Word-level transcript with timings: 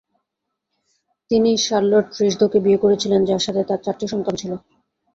তিনি 1.31 1.51
শার্লত 1.65 2.07
রিশঁদো-কে 2.21 2.59
বিয়ে 2.65 2.81
করেছিলেন, 2.83 3.21
যার 3.25 3.41
সাথে 3.45 3.61
তাঁর 3.63 3.83
চারটি 3.85 4.05
সন্তান 4.07 4.35
ছিল। 4.35 4.51